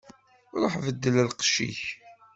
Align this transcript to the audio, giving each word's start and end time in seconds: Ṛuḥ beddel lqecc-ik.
Ṛuḥ 0.61 0.73
beddel 0.85 1.15
lqecc-ik. 1.29 1.81